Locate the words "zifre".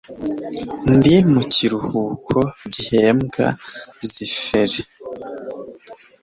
4.09-4.81